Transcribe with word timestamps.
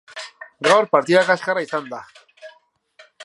Gaur 0.67 0.87
partida 0.95 1.21
kaxkarra 1.27 1.65
izan 1.67 1.91
da. 1.93 2.01